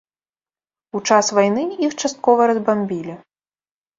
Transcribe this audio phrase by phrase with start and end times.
[0.99, 3.13] У час вайны іх часткова разбамбілі.